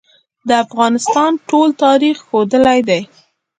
د 0.47 0.49
افغانستان 0.65 1.31
ټول 1.49 1.69
تاریخ 1.83 2.15
ښودلې 2.27 2.79
ده. 2.89 2.99